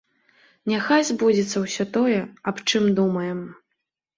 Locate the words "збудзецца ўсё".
1.09-1.83